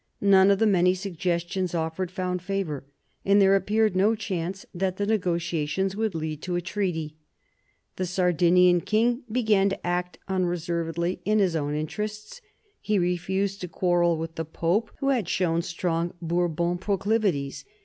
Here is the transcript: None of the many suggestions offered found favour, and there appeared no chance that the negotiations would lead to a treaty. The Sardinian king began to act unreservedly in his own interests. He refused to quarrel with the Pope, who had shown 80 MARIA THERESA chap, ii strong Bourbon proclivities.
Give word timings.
None 0.19 0.49
of 0.49 0.57
the 0.57 0.65
many 0.65 0.95
suggestions 0.95 1.75
offered 1.75 2.09
found 2.09 2.41
favour, 2.41 2.83
and 3.23 3.39
there 3.39 3.55
appeared 3.55 3.95
no 3.95 4.15
chance 4.15 4.65
that 4.73 4.97
the 4.97 5.05
negotiations 5.05 5.95
would 5.95 6.15
lead 6.15 6.41
to 6.41 6.55
a 6.55 6.59
treaty. 6.61 7.17
The 7.97 8.07
Sardinian 8.07 8.81
king 8.81 9.21
began 9.31 9.69
to 9.69 9.85
act 9.85 10.17
unreservedly 10.27 11.21
in 11.23 11.37
his 11.37 11.55
own 11.55 11.75
interests. 11.75 12.41
He 12.79 12.97
refused 12.97 13.61
to 13.61 13.67
quarrel 13.67 14.17
with 14.17 14.33
the 14.33 14.43
Pope, 14.45 14.89
who 15.01 15.09
had 15.09 15.29
shown 15.29 15.59
80 15.59 15.59
MARIA 15.59 15.59
THERESA 15.59 15.61
chap, 15.61 15.65
ii 15.65 15.75
strong 15.77 16.13
Bourbon 16.19 16.77
proclivities. 16.79 17.65